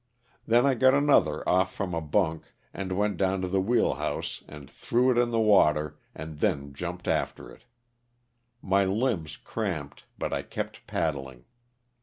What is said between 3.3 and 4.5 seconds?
to the wheelhouse